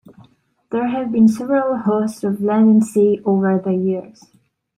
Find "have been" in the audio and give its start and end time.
0.87-1.27